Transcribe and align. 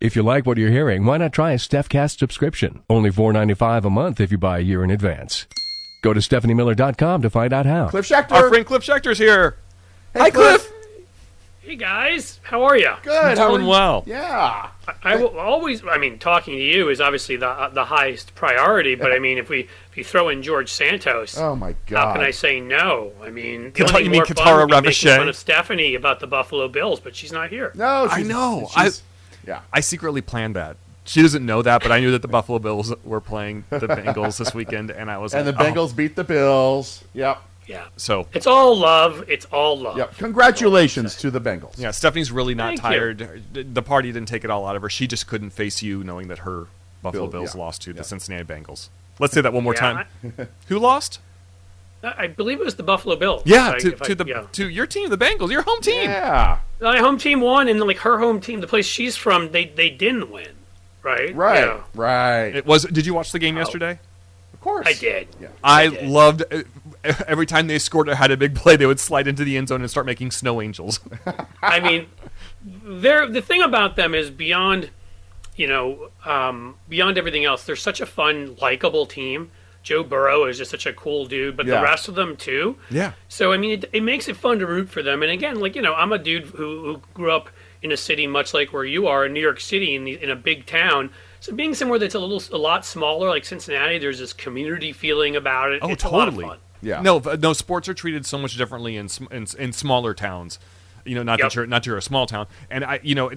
If 0.00 0.14
you 0.14 0.22
like 0.22 0.46
what 0.46 0.58
you're 0.58 0.70
hearing, 0.70 1.04
why 1.04 1.16
not 1.18 1.32
try 1.32 1.52
a 1.52 1.56
StephCast 1.56 2.18
subscription? 2.18 2.82
Only 2.88 3.10
$4.95 3.10 3.84
a 3.84 3.90
month 3.90 4.20
if 4.20 4.30
you 4.30 4.38
buy 4.38 4.58
a 4.58 4.62
year 4.62 4.84
in 4.84 4.90
advance. 4.92 5.46
Go 6.02 6.12
to 6.14 6.20
StephanieMiller.com 6.20 7.22
to 7.22 7.30
find 7.30 7.52
out 7.52 7.66
how. 7.66 7.88
Cliff 7.88 8.08
Schecter. 8.08 8.30
Our 8.32 8.48
friend 8.48 8.64
Cliff 8.64 8.84
Schecter's 8.84 9.18
here. 9.18 9.56
Hey, 10.14 10.20
Hi, 10.20 10.30
Cliff. 10.30 10.72
Hey 11.60 11.76
guys, 11.76 12.40
how 12.44 12.62
are 12.62 12.78
you? 12.78 12.92
Good. 13.02 13.36
how 13.36 13.48
Doing 13.48 13.60
are 13.60 13.64
you? 13.64 13.68
well. 13.68 14.02
Yeah. 14.06 14.70
I 15.02 15.16
will 15.16 15.38
always. 15.38 15.82
I 15.86 15.98
mean, 15.98 16.18
talking 16.18 16.54
to 16.54 16.62
you 16.62 16.88
is 16.88 16.98
obviously 16.98 17.36
the 17.36 17.48
uh, 17.48 17.68
the 17.68 17.84
highest 17.84 18.34
priority. 18.34 18.94
But 18.94 19.12
I 19.12 19.18
mean, 19.18 19.36
if 19.36 19.50
we 19.50 19.68
if 19.90 19.96
you 19.96 20.02
throw 20.02 20.30
in 20.30 20.42
George 20.42 20.72
Santos, 20.72 21.36
Oh 21.36 21.54
my 21.54 21.74
God, 21.86 21.98
how 22.06 22.12
can 22.14 22.22
I 22.22 22.30
say 22.30 22.58
no? 22.60 23.12
I 23.22 23.28
mean, 23.28 23.72
the 23.74 23.84
only 23.86 24.04
you 24.04 24.10
mean 24.10 24.20
more 24.20 24.24
Kitara 24.24 24.44
fun 24.44 24.58
would 24.60 24.82
be 24.82 24.88
making 24.88 25.08
fun 25.18 25.28
of 25.28 25.36
Stephanie 25.36 25.94
about 25.94 26.20
the 26.20 26.26
Buffalo 26.26 26.68
Bills, 26.68 27.00
but 27.00 27.14
she's 27.14 27.32
not 27.32 27.50
here. 27.50 27.72
No, 27.74 28.08
I 28.10 28.22
know. 28.22 28.68
she's- 28.72 29.02
yeah. 29.46 29.60
I 29.72 29.80
secretly 29.80 30.20
planned 30.20 30.56
that. 30.56 30.76
She 31.04 31.22
doesn't 31.22 31.44
know 31.46 31.62
that, 31.62 31.82
but 31.82 31.90
I 31.90 32.00
knew 32.00 32.10
that 32.10 32.20
the 32.22 32.28
Buffalo 32.28 32.58
Bills 32.58 32.92
were 33.02 33.20
playing 33.20 33.64
the 33.70 33.86
Bengals 33.88 34.36
this 34.38 34.52
weekend, 34.54 34.90
and 34.90 35.10
I 35.10 35.16
was 35.18 35.32
And 35.32 35.46
the 35.46 35.52
like, 35.52 35.60
oh. 35.60 35.72
Bengals 35.72 35.96
beat 35.96 36.16
the 36.16 36.24
Bills. 36.24 37.02
Yep. 37.14 37.42
Yeah, 37.66 37.84
So 37.96 38.26
it's 38.32 38.46
all 38.46 38.74
love. 38.78 39.24
It's 39.28 39.44
all 39.46 39.78
love. 39.78 39.98
Yep. 39.98 40.16
Congratulations 40.16 41.16
to 41.16 41.30
the 41.30 41.40
Bengals. 41.40 41.78
yeah, 41.78 41.90
Stephanie's 41.90 42.32
really 42.32 42.54
not 42.54 42.78
Thank 42.78 42.82
you. 42.94 43.14
tired. 43.16 43.74
The 43.74 43.82
party 43.82 44.10
didn't 44.10 44.28
take 44.28 44.42
it 44.44 44.50
all 44.50 44.66
out 44.66 44.74
of 44.76 44.80
her. 44.82 44.88
She 44.88 45.06
just 45.06 45.26
couldn't 45.26 45.50
face 45.50 45.82
you, 45.82 46.02
knowing 46.02 46.28
that 46.28 46.38
her 46.40 46.66
Buffalo 47.02 47.24
Bill- 47.26 47.40
Bills 47.42 47.54
yeah. 47.54 47.60
lost 47.60 47.82
to 47.82 47.90
Yeah. 47.90 47.96
the 47.98 48.04
Cincinnati 48.04 48.44
Bengals. 48.44 48.88
Let's 49.18 49.34
say 49.34 49.42
that 49.42 49.52
one 49.52 49.64
more 49.64 49.74
Yeah, 49.74 50.04
time. 50.22 50.48
Who 50.68 50.78
lost? 50.78 51.20
I, 52.02 52.14
I 52.18 52.26
believe 52.28 52.60
it 52.60 52.64
was 52.64 52.76
the 52.76 52.82
Buffalo 52.82 53.16
Bills. 53.16 53.42
Yeah, 53.44 53.70
If 53.70 53.74
I- 53.74 53.78
to, 53.78 53.92
if 53.92 54.02
I- 54.02 54.04
to 54.06 54.14
the 54.14 54.24
yeah. 54.26 54.46
to 54.52 54.68
your 54.68 54.86
team, 54.86 55.10
the 55.10 55.18
Bengals, 55.18 55.50
your 55.50 55.62
home 55.62 55.80
team. 55.80 56.04
Yeah. 56.10 56.58
My 56.80 56.98
home 56.98 57.18
team 57.18 57.40
won, 57.40 57.68
and 57.68 57.80
like 57.80 57.98
her 57.98 58.18
home 58.18 58.40
team, 58.40 58.60
the 58.60 58.66
place 58.66 58.86
she's 58.86 59.16
from, 59.16 59.50
they 59.52 59.66
they 59.66 59.90
didn't 59.90 60.30
win. 60.30 60.48
Right. 61.02 61.34
Right. 61.34 61.64
Yeah. 61.64 61.80
Right. 61.94 62.54
It 62.56 62.66
was. 62.66 62.84
Did 62.84 63.06
you 63.06 63.14
watch 63.14 63.32
the 63.32 63.38
game 63.38 63.56
yesterday? 63.56 63.98
of 64.52 64.60
course. 64.60 64.86
I 64.88 64.92
did. 64.94 65.28
Yeah. 65.40 65.48
I 65.62 65.88
did. 65.88 66.08
loved 66.08 66.42
uh, 66.52 66.62
every 67.28 67.46
time 67.46 67.68
they 67.68 67.78
scored 67.78 68.08
or 68.08 68.14
had 68.16 68.30
a 68.32 68.36
big 68.36 68.54
play, 68.56 68.76
they 68.76 68.86
would 68.86 68.98
slide 69.00 69.26
into 69.28 69.44
the 69.44 69.56
end 69.56 69.68
zone 69.68 69.80
and 69.80 69.90
start 69.90 70.04
making 70.06 70.32
snow 70.32 70.60
angels. 70.60 70.98
I 71.62 71.78
mean, 71.80 72.06
they're 72.64 73.26
the 73.28 73.40
thing 73.42 73.62
about 73.62 73.94
them 73.96 74.14
is 74.14 74.30
beyond, 74.30 74.90
you 75.56 75.66
know, 75.68 76.10
um, 76.24 76.74
beyond 76.88 77.18
everything 77.18 77.44
else. 77.44 77.64
They're 77.64 77.76
such 77.76 78.00
a 78.00 78.06
fun, 78.06 78.56
likable 78.60 79.06
team. 79.06 79.50
Joe 79.82 80.02
Burrow 80.02 80.44
is 80.44 80.58
just 80.58 80.70
such 80.70 80.86
a 80.86 80.92
cool 80.92 81.26
dude, 81.26 81.56
but 81.56 81.66
Yeah. 81.66 81.76
the 81.78 81.82
rest 81.82 82.08
of 82.08 82.14
them 82.14 82.36
too. 82.36 82.76
Yeah. 82.90 83.12
So 83.28 83.52
I 83.52 83.56
mean, 83.56 83.70
it, 83.78 83.84
it 83.92 84.02
makes 84.02 84.28
it 84.28 84.36
fun 84.36 84.58
to 84.58 84.66
root 84.66 84.88
for 84.88 85.02
them. 85.02 85.22
And 85.22 85.30
again, 85.32 85.60
like 85.60 85.74
you 85.76 85.82
know, 85.82 85.94
I'm 85.94 86.12
a 86.12 86.18
dude 86.18 86.44
who, 86.44 86.84
who 86.84 87.00
grew 87.14 87.32
up 87.32 87.48
in 87.82 87.92
a 87.92 87.96
city 87.96 88.26
much 88.26 88.52
like 88.52 88.72
where 88.72 88.84
you 88.84 89.06
are 89.06 89.24
in 89.26 89.32
New 89.32 89.40
York 89.40 89.60
City, 89.60 89.94
in, 89.94 90.04
the, 90.04 90.20
in 90.22 90.30
a 90.30 90.36
big 90.36 90.66
town. 90.66 91.10
So 91.40 91.54
being 91.54 91.74
somewhere 91.74 91.98
that's 92.00 92.16
a 92.16 92.18
little, 92.18 92.42
a 92.54 92.58
lot 92.60 92.84
smaller, 92.84 93.28
like 93.28 93.44
Cincinnati, 93.44 93.98
there's 93.98 94.18
this 94.18 94.32
community 94.32 94.92
feeling 94.92 95.36
about 95.36 95.70
it. 95.72 95.78
Oh, 95.82 95.90
it's 95.90 96.02
totally. 96.02 96.44
A 96.44 96.46
lot 96.48 96.56
of 96.56 96.58
fun. 96.58 96.58
Yeah. 96.82 97.00
No, 97.02 97.18
no. 97.20 97.52
Sports 97.52 97.88
are 97.88 97.94
treated 97.94 98.26
so 98.26 98.36
much 98.38 98.56
differently 98.56 98.96
in 98.96 99.08
in, 99.30 99.46
in 99.58 99.72
smaller 99.72 100.12
towns. 100.14 100.58
You 101.04 101.14
know, 101.14 101.22
not 101.22 101.38
Yep. 101.38 101.48
that 101.50 101.54
you're 101.54 101.66
not 101.66 101.82
that 101.82 101.86
you're 101.86 101.96
a 101.96 102.02
small 102.02 102.26
town. 102.26 102.46
And 102.70 102.84
I, 102.84 103.00
you 103.02 103.14
know, 103.14 103.30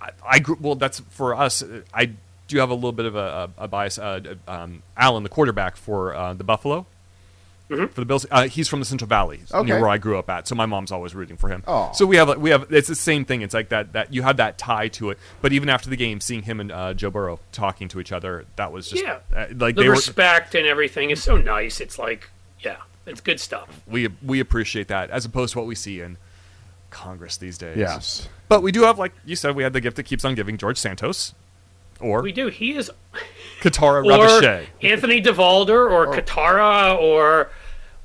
I, 0.00 0.10
I 0.26 0.38
grew. 0.38 0.56
Well, 0.60 0.74
that's 0.74 1.00
for 1.10 1.34
us. 1.34 1.62
uh, 1.62 1.80
I 1.92 2.10
do 2.52 2.60
have 2.60 2.70
a 2.70 2.74
little 2.74 2.92
bit 2.92 3.06
of 3.06 3.16
a, 3.16 3.50
a, 3.58 3.64
a 3.64 3.68
bias. 3.68 3.98
Uh, 3.98 4.34
um, 4.48 4.82
Allen, 4.96 5.22
the 5.22 5.28
quarterback 5.28 5.76
for 5.76 6.14
uh, 6.14 6.34
the 6.34 6.44
Buffalo. 6.44 6.86
For 7.68 7.86
the 7.86 8.04
Bills, 8.04 8.26
uh, 8.30 8.48
he's 8.48 8.68
from 8.68 8.80
the 8.80 8.84
Central 8.84 9.08
Valley, 9.08 9.40
Okay. 9.50 9.66
near 9.66 9.80
where 9.80 9.88
I 9.88 9.96
grew 9.96 10.18
up 10.18 10.28
at. 10.28 10.46
So 10.46 10.54
my 10.54 10.66
mom's 10.66 10.92
always 10.92 11.14
rooting 11.14 11.38
for 11.38 11.48
him. 11.48 11.64
Aw. 11.66 11.92
So 11.92 12.04
we 12.04 12.16
have, 12.16 12.36
we 12.36 12.50
have, 12.50 12.70
it's 12.70 12.88
the 12.88 12.94
same 12.94 13.24
thing. 13.24 13.40
It's 13.40 13.54
like 13.54 13.70
that, 13.70 13.94
that 13.94 14.12
you 14.12 14.20
have 14.20 14.36
that 14.36 14.58
tie 14.58 14.88
to 14.88 15.08
it. 15.08 15.18
But 15.40 15.54
even 15.54 15.70
after 15.70 15.88
the 15.88 15.96
game, 15.96 16.20
seeing 16.20 16.42
him 16.42 16.60
and 16.60 16.70
uh, 16.70 16.92
Joe 16.92 17.08
Burrow 17.08 17.40
talking 17.50 17.88
to 17.88 18.00
each 18.00 18.12
other, 18.12 18.44
that 18.56 18.72
was 18.72 18.90
just 18.90 19.02
Yeah. 19.02 19.20
uh, 19.34 19.46
like 19.56 19.74
The 19.76 19.82
they 19.82 19.88
were. 19.88 19.94
respect 19.94 20.54
and 20.54 20.66
everything 20.66 21.08
is 21.08 21.22
so 21.22 21.38
nice. 21.38 21.80
It's 21.80 21.98
like, 21.98 22.28
yeah, 22.60 22.76
it's 23.06 23.22
good 23.22 23.40
stuff. 23.40 23.80
we 23.86 24.08
we 24.22 24.38
appreciate 24.40 24.88
that 24.88 25.08
as 25.08 25.24
opposed 25.24 25.54
to 25.54 25.58
what 25.58 25.66
we 25.66 25.74
see 25.74 26.00
in 26.02 26.18
Congress 26.90 27.38
these 27.38 27.56
days. 27.56 27.78
Yes. 27.78 28.28
But 28.48 28.62
we 28.62 28.70
do 28.70 28.82
have, 28.82 28.98
like 28.98 29.12
you 29.24 29.34
said, 29.34 29.56
we 29.56 29.62
had 29.62 29.72
the 29.72 29.80
gift 29.80 29.96
that 29.96 30.02
keeps 30.02 30.26
on 30.26 30.34
giving, 30.34 30.58
George 30.58 30.76
Santos, 30.76 31.32
or 32.02 32.22
We 32.22 32.32
do. 32.32 32.48
He 32.48 32.74
is 32.74 32.90
Kitara 33.60 34.04
or 34.04 34.66
Anthony 34.86 35.22
Devolder 35.22 35.90
or 35.90 36.08
Kitara 36.14 36.98
or 37.00 37.50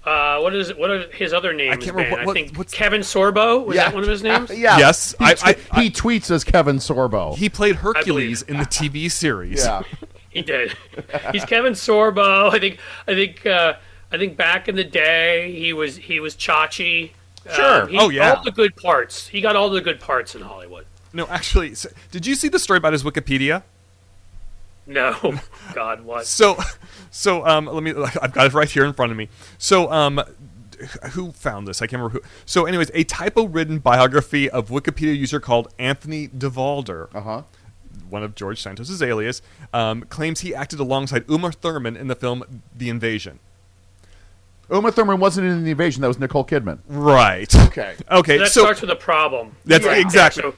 uh, 0.06 0.40
what 0.40 0.56
is 0.56 0.74
what 0.76 0.90
are 0.90 1.10
his 1.12 1.34
other 1.34 1.52
names? 1.54 1.74
I 1.74 1.78
can't 1.78 1.96
remember 1.96 2.18
man? 2.18 2.26
what- 2.28 2.38
I 2.38 2.42
think 2.42 2.58
what's- 2.58 2.74
Kevin 2.74 3.02
Sorbo 3.02 3.66
was 3.66 3.76
that 3.76 3.94
one 3.94 4.04
of 4.04 4.10
his 4.10 4.24
names? 4.24 4.50
yeah. 4.58 4.78
Yes, 4.78 5.14
He, 5.20 5.26
I- 5.26 5.36
I- 5.72 5.82
he 5.82 5.90
tweets 5.90 6.32
as 6.32 6.44
Kevin 6.44 6.78
Sorbo. 6.78 7.36
He 7.36 7.50
played 7.50 7.78
Hercules 7.78 8.42
in 8.44 8.58
the 8.58 8.66
TV 8.66 9.12
series. 9.12 9.64
yeah. 9.66 9.82
He 10.30 10.44
did. 10.44 10.78
He's 11.32 11.46
Kevin 11.46 11.74
Sorbo. 11.74 12.54
I 12.54 12.60
think. 12.60 12.78
I 13.08 13.16
think. 13.16 13.44
Uh, 13.44 13.74
I 14.12 14.18
think 14.20 14.38
back 14.38 14.68
in 14.70 14.76
the 14.76 14.84
day 14.84 15.52
he 15.58 15.74
was 15.74 15.98
he 15.98 16.20
was 16.20 16.36
Chachi. 16.36 17.12
Sure. 17.52 17.82
Um, 17.84 17.90
he- 17.90 17.98
Oh, 17.98 18.10
yeah. 18.10 18.34
All 18.36 18.44
the 18.44 18.52
good 18.52 18.76
parts. 18.76 19.28
He 19.28 19.42
got 19.42 19.56
all 19.56 19.70
the 19.72 19.82
good 19.82 20.00
parts 20.00 20.36
in 20.36 20.42
Hollywood. 20.44 20.86
No, 21.12 21.26
actually, 21.28 21.74
so- 21.74 21.90
did 22.12 22.28
you 22.28 22.36
see 22.36 22.50
the 22.50 22.60
story 22.60 22.78
about 22.78 22.94
his 22.94 23.02
Wikipedia? 23.04 23.64
No, 24.88 25.38
God, 25.74 26.02
what? 26.02 26.26
So, 26.26 26.58
so 27.12 27.46
um, 27.46 27.66
let 27.66 27.84
me. 27.84 27.92
I've 28.22 28.32
got 28.34 28.48
it 28.48 28.54
right 28.54 28.70
here 28.70 28.86
in 28.86 28.94
front 28.94 29.12
of 29.12 29.18
me. 29.18 29.28
So, 29.58 29.92
um, 29.92 30.22
who 31.12 31.32
found 31.34 31.68
this? 31.68 31.82
I 31.82 31.88
can't 31.88 32.02
remember 32.02 32.20
who. 32.20 32.26
So, 32.46 32.66
anyways, 32.66 32.90
a 32.94 33.04
typo-ridden 33.04 33.80
biography 33.80 34.50
of 34.50 34.70
Wikipedia 34.70 35.16
user 35.18 35.40
called 35.40 35.74
Anthony 35.78 36.28
Devolder. 36.30 37.14
Uh 37.14 37.22
huh. 37.22 37.42
one 38.10 38.24
of 38.24 38.34
George 38.36 38.62
Santos' 38.62 39.02
alias, 39.02 39.42
um, 39.74 40.04
claims 40.04 40.40
he 40.40 40.56
acted 40.56 40.80
alongside 40.80 41.26
Uma 41.30 41.52
Thurman 41.52 41.98
in 41.98 42.08
the 42.08 42.16
film 42.16 42.62
The 42.76 42.90
Invasion. 42.90 43.40
Uma 44.70 44.92
Thurman 44.92 45.20
wasn't 45.20 45.48
in 45.48 45.64
the 45.64 45.72
invasion. 45.72 46.02
That 46.02 46.10
was 46.10 46.20
Nicole 46.20 46.44
Kidman. 46.46 46.80
Right. 46.88 47.54
Okay. 47.56 47.96
Okay. 48.12 48.38
So 48.38 48.44
that 48.44 48.52
so 48.52 48.62
starts 48.62 48.82
with 48.82 48.90
a 48.90 48.96
problem. 48.96 49.56
that's 49.66 49.86
Right 49.86 50.00
exactly. 50.02 50.44
So- 50.44 50.56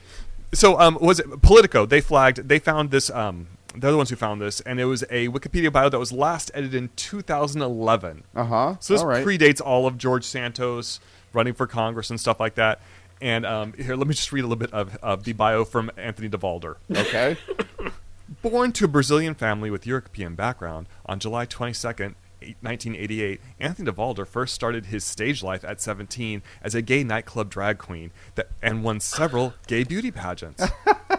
So, 0.52 0.80
um, 0.80 0.98
was 1.00 1.20
it 1.20 1.42
Politico? 1.42 1.86
They 1.86 2.00
flagged. 2.00 2.48
They 2.48 2.58
found 2.58 2.90
this. 2.90 3.08
Um, 3.10 3.46
they're 3.76 3.90
the 3.90 3.96
ones 3.96 4.10
who 4.10 4.16
found 4.16 4.40
this, 4.40 4.60
and 4.62 4.80
it 4.80 4.84
was 4.86 5.02
a 5.04 5.28
Wikipedia 5.28 5.72
bio 5.72 5.88
that 5.88 5.98
was 5.98 6.12
last 6.12 6.50
edited 6.54 6.74
in 6.74 6.90
2011. 6.96 8.24
Uh 8.34 8.44
huh. 8.44 8.76
So 8.80 8.94
this 8.94 9.02
All 9.02 9.08
right. 9.08 9.24
predates 9.24 9.60
all 9.64 9.86
of 9.86 9.96
George 9.98 10.24
Santos 10.24 11.00
running 11.32 11.54
for 11.54 11.66
Congress 11.66 12.10
and 12.10 12.18
stuff 12.20 12.40
like 12.40 12.56
that. 12.56 12.80
And 13.22 13.44
um, 13.44 13.74
here, 13.74 13.96
let 13.96 14.06
me 14.06 14.14
just 14.14 14.32
read 14.32 14.40
a 14.40 14.46
little 14.46 14.56
bit 14.56 14.72
of, 14.72 14.96
of 15.02 15.24
the 15.24 15.34
bio 15.34 15.64
from 15.64 15.90
Anthony 15.96 16.28
Devolder. 16.28 16.76
okay. 16.90 17.36
Born 18.42 18.72
to 18.72 18.84
a 18.86 18.88
Brazilian 18.88 19.34
family 19.34 19.70
with 19.70 19.86
European 19.86 20.34
background, 20.34 20.86
on 21.04 21.18
July 21.18 21.46
22nd, 21.46 22.14
1988, 22.40 23.40
Anthony 23.58 23.90
Devolder 23.90 24.26
first 24.26 24.54
started 24.54 24.86
his 24.86 25.04
stage 25.04 25.42
life 25.42 25.64
at 25.64 25.80
17 25.80 26.42
as 26.62 26.74
a 26.74 26.80
gay 26.80 27.04
nightclub 27.04 27.50
drag 27.50 27.78
queen 27.78 28.10
that, 28.36 28.48
and 28.62 28.82
won 28.82 29.00
several 29.00 29.54
gay 29.66 29.84
beauty 29.84 30.10
pageants. 30.10 30.64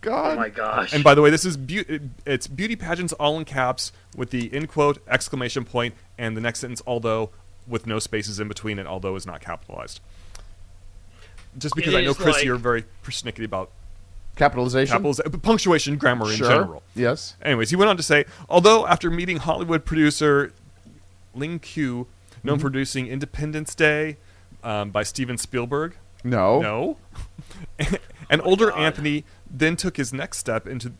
God. 0.00 0.36
Oh 0.36 0.40
my 0.40 0.48
gosh. 0.48 0.92
And 0.92 1.04
by 1.04 1.14
the 1.14 1.22
way, 1.22 1.30
this 1.30 1.44
is 1.44 1.56
beau- 1.56 1.98
it's 2.26 2.46
beauty 2.46 2.76
pageants 2.76 3.12
all 3.14 3.38
in 3.38 3.44
caps 3.44 3.92
with 4.16 4.30
the 4.30 4.54
in 4.54 4.66
quote 4.66 4.98
exclamation 5.08 5.64
point 5.64 5.94
and 6.18 6.36
the 6.36 6.40
next 6.40 6.60
sentence 6.60 6.80
although 6.86 7.30
with 7.66 7.86
no 7.86 7.98
spaces 7.98 8.40
in 8.40 8.48
between 8.48 8.78
and 8.78 8.88
although 8.88 9.14
is 9.16 9.26
not 9.26 9.40
capitalized. 9.40 10.00
Just 11.58 11.74
because 11.74 11.94
It 11.94 11.98
I 11.98 12.04
know 12.04 12.14
Chris, 12.14 12.36
like- 12.36 12.44
you're 12.44 12.56
very 12.56 12.84
persnickety 13.04 13.44
about 13.44 13.70
Capitalization. 14.36 14.92
capitals, 14.92 15.20
punctuation, 15.42 15.96
grammar 15.98 16.30
in 16.30 16.38
general. 16.38 16.82
Yes. 16.94 17.36
Anyways, 17.42 17.70
he 17.70 17.76
went 17.76 17.90
on 17.90 17.96
to 17.98 18.02
say, 18.02 18.24
although 18.48 18.86
after 18.86 19.10
meeting 19.10 19.36
Hollywood 19.38 19.84
producer 19.84 20.52
Ling 21.34 21.58
Q, 21.58 22.06
known 22.42 22.54
Mm-hmm. 22.54 22.60
for 22.62 22.70
producing 22.70 23.06
Independence 23.08 23.74
Day 23.74 24.16
um, 24.64 24.90
by 24.90 25.02
Steven 25.02 25.36
Spielberg, 25.36 25.94
No. 26.24 26.60
no, 26.62 26.96
and 28.30 28.40
older 28.42 28.72
Anthony 28.72 29.24
then 29.50 29.76
took 29.76 29.96
his 29.96 30.12
next 30.12 30.38
step 30.38 30.66
into 30.66 30.92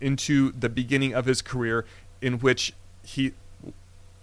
into 0.00 0.52
the 0.52 0.68
beginning 0.68 1.14
of 1.14 1.26
his 1.26 1.42
career, 1.42 1.84
in 2.22 2.38
which 2.38 2.72
he, 3.02 3.32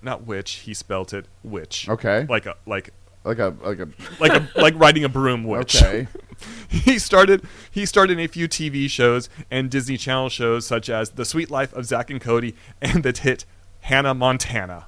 not 0.02 0.26
which 0.26 0.52
he 0.52 0.74
spelt 0.74 1.14
it, 1.14 1.26
which 1.44 1.88
Okay. 1.90 2.26
like 2.30 2.46
a 2.46 2.56
like 2.66 2.92
Like 3.26 3.40
a 3.40 3.56
like 3.64 3.80
a. 3.80 3.88
like 4.20 4.32
a 4.34 4.48
like 4.60 4.74
riding 4.78 5.04
a 5.04 5.10
broom 5.10 5.44
witch. 5.44 5.76
Okay. 5.82 6.08
he 6.70 7.00
started 7.00 7.42
he 7.72 7.86
started 7.86 8.20
a 8.20 8.28
few 8.28 8.48
TV 8.48 8.90
shows 8.90 9.30
and 9.52 9.70
Disney 9.70 9.98
Channel 9.98 10.30
shows 10.30 10.66
such 10.66 10.90
as 10.90 11.12
The 11.12 11.26
Suite 11.26 11.52
Life 11.52 11.74
of 11.74 11.86
Zack 11.86 12.10
and 12.10 12.20
Cody 12.20 12.56
and 12.82 13.04
the 13.04 13.18
hit 13.18 13.46
Hannah 13.82 14.14
Montana. 14.14 14.86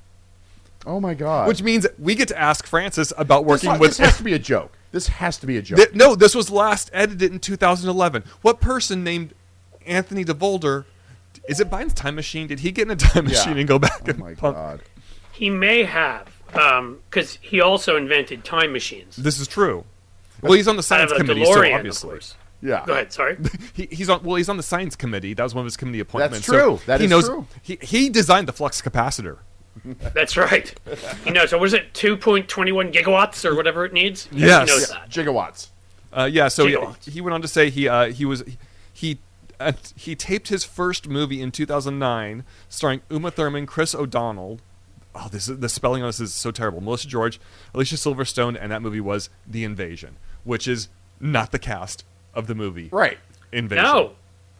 Oh 0.86 1.00
my 1.00 1.13
God. 1.13 1.48
Which 1.48 1.63
means 1.63 1.88
we 1.98 2.13
get 2.15 2.27
to 2.27 2.39
ask 2.39 2.68
Francis 2.68 3.12
about 3.18 3.44
working 3.45 3.71
ha- 3.71 3.77
with 3.77 3.91
this 3.91 3.98
has 4.00 4.18
to 4.18 4.24
be 4.24 4.33
a 4.33 4.39
joke. 4.39 4.71
This 4.95 5.07
has 5.09 5.38
to 5.39 5.45
be 5.45 5.57
a 5.57 5.62
joke. 5.62 5.75
Th- 5.77 5.94
no, 5.94 6.15
this 6.15 6.33
was 6.33 6.50
last 6.50 6.89
edited 6.94 7.30
in 7.33 7.39
2011. 7.39 8.24
What 8.42 8.62
person 8.62 9.03
named 9.03 9.33
Anthony 9.86 10.24
DeVolder 10.24 10.86
is 11.50 11.59
it 11.59 11.69
Biden's 11.69 11.94
time 11.94 12.15
machine? 12.15 12.47
Did 12.47 12.62
he 12.62 12.71
get 12.71 12.83
in 12.88 12.92
a 12.92 12.95
time 12.95 13.25
Yeah. 13.27 13.33
machine 13.33 13.57
and 13.57 13.68
go 13.68 13.77
back 13.77 14.03
oh 14.06 14.12
and 14.12 14.19
my 14.19 14.36
pump- 14.36 14.56
God. 14.56 14.81
he 15.33 15.50
may 15.50 15.83
have, 15.83 16.30
um, 16.53 17.00
because 17.09 17.38
he 17.42 17.59
also 17.59 17.97
invented 17.97 18.45
time 18.45 18.71
machines. 18.71 19.18
This 19.18 19.38
is 19.38 19.50
true. 19.50 19.83
Well, 20.42 20.53
he's 20.53 20.69
on 20.69 20.77
the 20.77 20.81
science 20.83 21.12
committee, 21.12 21.41
DeLorean, 21.44 21.71
so 21.71 21.75
obviously. 21.75 22.09
course. 22.12 22.36
Yeah. 22.62 22.86
Go 22.86 22.94
ahead. 22.94 23.12
Sorry. 23.12 23.38
He, 23.74 23.88
he's 23.91 24.07
on. 24.09 24.24
Well, 24.24 24.38
he's 24.38 24.48
on 24.48 24.56
the 24.56 24.63
science 24.63 24.95
committee. 24.95 25.33
That 25.33 25.44
was 25.44 25.53
one 25.53 25.63
of 25.63 25.65
his 25.65 25.75
committee 25.75 26.00
appointments. 26.00 26.48
That's 26.48 26.57
true. 26.63 26.77
So 26.77 26.86
That 26.86 27.01
he 27.01 27.07
is 27.07 27.09
knows, 27.12 27.27
true. 27.27 27.45
He 27.62 27.77
he 27.81 28.07
designed 28.07 28.48
the 28.48 28.53
flux 28.53 28.81
capacitor. 28.81 29.39
That's 29.83 30.38
right. 30.38 30.74
He 31.24 31.31
knows. 31.31 31.50
So 31.51 31.57
was 31.57 31.74
it? 31.74 31.94
Two 31.94 32.18
point 32.18 32.48
twenty 32.48 32.72
one 32.72 32.92
gigawatts 32.92 33.45
or 33.45 33.56
whatever 33.56 33.86
it 33.86 33.94
needs. 33.94 34.27
Yes. 34.31 34.69
He 34.69 34.75
knows 34.75 34.89
Yeah. 34.89 34.95
that. 35.00 35.10
Gigawatts. 35.10 35.68
Uh, 36.13 36.30
yeah. 36.31 36.48
So 36.48 36.66
he, 36.66 36.75
Gigawatts. 36.75 37.10
he 37.10 37.22
went 37.22 37.33
on 37.33 37.42
to 37.42 37.48
say 37.48 37.69
he 37.69 37.88
uh, 37.88 38.07
he 38.12 38.25
was 38.25 38.44
he. 38.94 39.19
Uh, 39.57 39.72
he 39.95 40.16
taped 40.18 40.50
his 40.50 40.66
first 40.66 41.07
movie 41.07 41.42
in 41.42 41.50
2009, 41.50 42.44
starring 42.68 43.01
Uma 43.10 43.31
Thurman, 43.31 43.66
Chris 43.66 43.95
O'Donnell. 43.95 44.60
Oh, 45.16 45.30
this 45.31 45.48
is, 45.48 45.60
the 45.60 45.69
spelling 45.69 46.04
on 46.04 46.10
this 46.10 46.19
is 46.19 46.33
so 46.33 46.51
terrible. 46.51 46.81
Melissa 46.81 47.07
George, 47.07 47.39
Alicia 47.74 47.95
Silverstone, 47.95 48.57
and 48.60 48.69
that 48.74 48.81
movie 48.81 49.00
was 49.00 49.30
The 49.48 49.63
Invasion, 49.63 50.18
which 50.44 50.68
is 50.68 50.89
not 51.22 51.54
the 51.54 51.60
cast 51.60 52.04
of 52.33 52.48
the 52.48 52.56
movie. 52.56 52.89
Right. 52.92 53.18
Invasion. 53.54 53.86
No. 53.86 54.12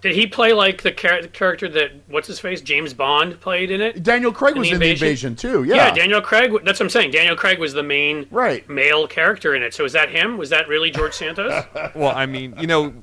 Did 0.06 0.16
he 0.16 0.28
play 0.28 0.54
like 0.54 0.84
the, 0.84 0.92
char- 0.92 1.22
the 1.24 1.28
character 1.28 1.68
that 1.70 1.92
what's 2.08 2.28
his 2.28 2.40
face 2.40 2.62
James 2.62 2.94
Bond 2.94 3.40
played 3.42 3.72
in 3.72 3.82
it? 3.82 4.04
Daniel 4.04 4.32
Craig 4.32 4.54
In 4.54 4.60
was 4.60 4.70
the 4.70 4.74
in 4.76 4.80
the 4.80 4.86
Invasion? 4.92 5.32
invasion 5.32 5.36
too. 5.36 5.64
Yeah. 5.64 5.76
Yeah, 5.88 5.92
Daniel 5.96 6.22
Craig. 6.22 6.52
That's 6.64 6.80
what 6.80 6.86
I'm 6.86 6.90
saying. 6.92 7.10
Daniel 7.12 7.36
Craig 7.36 7.58
was 7.58 7.74
the 7.74 7.82
main 7.82 8.28
Right. 8.30 8.68
male 8.70 9.08
character 9.08 9.56
in 9.56 9.64
it. 9.64 9.74
So 9.74 9.84
is 9.84 9.94
that 9.94 10.10
him? 10.10 10.38
Was 10.38 10.52
that 10.52 10.68
really 10.68 10.92
George 10.92 11.14
Santos? 11.14 11.66
Well, 11.96 12.14
I 12.16 12.26
mean, 12.28 12.54
you 12.60 12.68
know, 12.68 12.94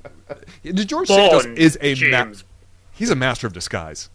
George 0.64 1.08
Santos 1.08 1.44
is 1.46 1.76
a 1.80 1.94
ma- 2.10 2.32
he's 2.92 3.10
a 3.10 3.16
master 3.16 3.46
of 3.48 3.52
disguise. 3.52 4.08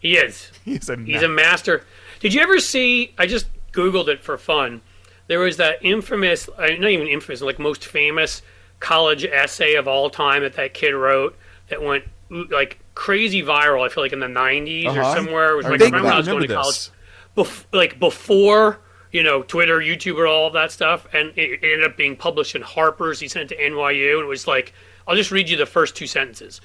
he 0.00 0.16
is. 0.16 0.50
He's 0.64 0.88
a 0.90 0.96
He's 0.96 1.22
a 1.22 1.28
master. 1.28 1.84
Did 2.20 2.34
you 2.34 2.40
ever 2.40 2.58
see? 2.58 3.14
I 3.18 3.26
just 3.26 3.46
googled 3.72 4.08
it 4.08 4.20
for 4.20 4.36
fun. 4.36 4.80
There 5.28 5.38
was 5.38 5.58
that 5.58 5.78
infamous, 5.84 6.48
uh, 6.58 6.66
not 6.78 6.90
even 6.90 7.06
infamous, 7.06 7.40
like 7.40 7.58
most 7.60 7.84
famous 7.84 8.42
college 8.80 9.24
essay 9.24 9.74
of 9.74 9.86
all 9.88 10.10
time 10.10 10.42
that 10.42 10.54
that 10.54 10.74
kid 10.74 10.90
wrote 10.92 11.36
that 11.68 11.82
went 11.82 12.04
ooh, 12.04 12.08
like 12.30 12.78
crazy 12.94 13.42
viral. 13.42 13.84
I 13.84 13.88
feel 13.88 14.02
like 14.02 14.12
in 14.12 14.20
the 14.20 14.26
'90s 14.26 14.86
Uh-huh. 14.86 15.00
or 15.00 15.14
somewhere. 15.14 15.52
It 15.52 15.56
was 15.56 15.66
I 15.66 15.70
like 15.70 15.80
remember 15.80 16.04
when 16.04 16.12
I 16.12 16.18
was 16.18 16.28
going 16.28 16.42
to 16.46 16.54
college. 16.54 16.90
Bef- 17.36 17.64
like 17.72 17.98
before 17.98 18.80
you 19.12 19.22
know 19.22 19.42
Twitter, 19.42 19.78
YouTube, 19.78 20.18
and 20.18 20.26
all 20.26 20.46
of 20.48 20.52
that 20.54 20.72
stuff, 20.72 21.06
and 21.12 21.30
it, 21.36 21.62
it 21.62 21.64
ended 21.64 21.84
up 21.84 21.96
being 21.96 22.16
published 22.16 22.54
in 22.54 22.62
Harper's. 22.62 23.20
He 23.20 23.28
sent 23.28 23.52
it 23.52 23.56
to 23.56 23.62
NYU, 23.62 24.14
and 24.16 24.24
it 24.24 24.28
was 24.28 24.46
like, 24.46 24.72
I'll 25.06 25.16
just 25.16 25.30
read 25.30 25.48
you 25.48 25.56
the 25.56 25.66
first 25.66 25.94
two 25.96 26.06
sentences. 26.06 26.60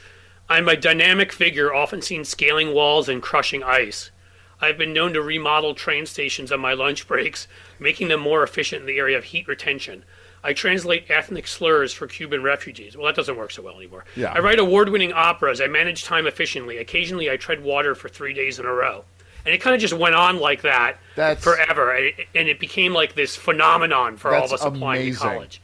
I'm 0.50 0.68
a 0.68 0.76
dynamic 0.76 1.32
figure, 1.32 1.74
often 1.74 2.02
seen 2.02 2.26
scaling 2.26 2.74
walls 2.74 3.08
and 3.08 3.22
crushing 3.22 3.64
ice. 3.64 4.12
I've 4.60 4.78
been 4.78 4.94
known 4.94 5.14
to 5.14 5.22
remodel 5.22 5.74
train 5.74 6.06
stations 6.06 6.52
on 6.52 6.60
my 6.60 6.74
lunch 6.74 7.08
breaks, 7.08 7.48
making 7.80 8.10
them 8.10 8.20
more 8.20 8.44
efficient 8.44 8.82
in 8.82 8.88
the 8.88 8.98
area 8.98 9.18
of 9.18 9.24
heat 9.26 9.48
retention. 9.48 10.04
I 10.44 10.54
translate 10.54 11.06
ethnic 11.10 11.46
slurs 11.48 11.94
for 11.94 12.08
Cuban 12.08 12.42
refugees. 12.44 12.98
Well, 12.98 13.06
that 13.06 13.16
doesn't 13.16 13.38
work 13.38 13.52
so 13.52 13.62
well 13.62 13.78
anymore. 13.78 14.06
Yeah. 14.16 14.34
I 14.34 14.40
write 14.40 14.58
award 14.60 14.90
winning 14.90 15.14
operas. 15.14 15.62
I 15.62 15.68
manage 15.68 16.04
time 16.04 16.26
efficiently. 16.26 16.78
Occasionally, 16.78 17.30
I 17.30 17.38
tread 17.38 17.64
water 17.64 17.94
for 17.96 18.10
three 18.10 18.34
days 18.34 18.58
in 18.60 18.66
a 18.66 18.74
row. 18.74 19.06
And 19.46 19.54
it 19.54 19.60
kind 19.60 19.74
of 19.76 19.82
just 19.82 19.94
went 19.94 20.16
on 20.16 20.40
like 20.40 20.62
that 20.64 20.98
That's- 21.16 21.44
forever. 21.44 21.92
And 21.96 22.06
it, 22.06 22.16
and 22.36 22.48
it 22.48 22.60
became 22.60 22.94
like 22.94 23.16
this 23.16 23.36
phenomenon 23.36 24.18
for 24.18 24.36
all 24.36 24.46
of 24.46 24.54
us 24.54 24.64
applying 24.64 25.14
to 25.14 25.20
college. 25.20 25.62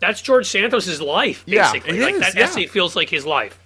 That's 0.00 0.22
George 0.22 0.46
Santos's 0.46 1.02
life, 1.02 1.42
Yeah, 1.46 1.70
basically. 1.72 1.98
it 1.98 2.02
like 2.02 2.14
is, 2.14 2.20
that 2.20 2.34
yeah. 2.34 2.44
essay 2.44 2.66
feels 2.66 2.96
like 2.96 3.10
his 3.10 3.26
life. 3.26 3.58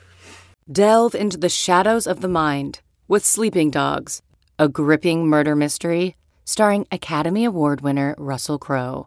Delve 0.70 1.14
into 1.14 1.36
the 1.36 1.48
shadows 1.48 2.06
of 2.08 2.20
the 2.20 2.28
mind 2.28 2.80
with 3.06 3.24
Sleeping 3.24 3.70
Dogs, 3.70 4.20
a 4.58 4.68
gripping 4.68 5.28
murder 5.28 5.54
mystery 5.54 6.16
starring 6.44 6.86
Academy 6.90 7.44
Award 7.44 7.80
winner 7.82 8.14
Russell 8.18 8.58
Crowe. 8.58 9.06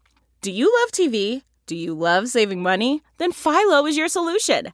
Do 0.41 0.51
you 0.51 0.73
love 0.81 0.91
TV? 0.91 1.43
Do 1.67 1.75
you 1.75 1.93
love 1.93 2.27
saving 2.27 2.63
money? 2.63 3.03
Then 3.19 3.31
Philo 3.31 3.85
is 3.85 3.95
your 3.95 4.07
solution. 4.07 4.73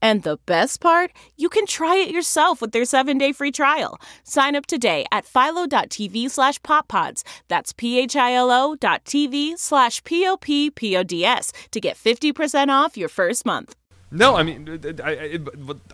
And 0.00 0.22
the 0.22 0.38
best 0.46 0.80
part, 0.80 1.12
you 1.36 1.48
can 1.48 1.66
try 1.66 1.96
it 1.96 2.10
yourself 2.10 2.60
with 2.60 2.72
their 2.72 2.82
7-day 2.82 3.32
free 3.32 3.50
trial. 3.50 4.00
Sign 4.22 4.54
up 4.54 4.66
today 4.66 5.04
at 5.10 5.26
philo.tv 5.26 6.30
slash 6.30 6.60
poppods. 6.60 7.22
That's 7.48 7.72
p-h-i-l-o 7.72 8.76
dot 8.76 9.04
tv 9.04 9.58
slash 9.58 10.04
p-o-p-p-o-d-s 10.04 11.52
to 11.70 11.80
get 11.80 11.96
50% 11.96 12.68
off 12.68 12.96
your 12.96 13.08
first 13.08 13.44
month. 13.44 13.74
No, 14.10 14.36
I 14.36 14.42
mean, 14.42 14.80
I, 15.04 15.38